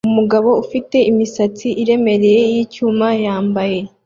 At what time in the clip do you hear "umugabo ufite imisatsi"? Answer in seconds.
0.09-1.67